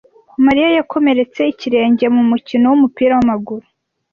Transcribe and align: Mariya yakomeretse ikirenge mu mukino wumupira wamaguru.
Mariya 0.45 0.69
yakomeretse 0.77 1.41
ikirenge 1.53 2.05
mu 2.15 2.23
mukino 2.31 2.65
wumupira 2.67 3.11
wamaguru. 3.17 3.65